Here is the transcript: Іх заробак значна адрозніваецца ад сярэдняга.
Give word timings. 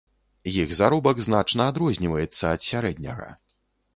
Іх 0.61 0.71
заробак 0.79 1.19
значна 1.25 1.67
адрозніваецца 1.73 2.43
ад 2.57 2.61
сярэдняга. 2.69 3.29